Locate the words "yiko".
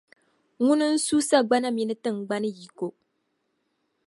2.59-2.87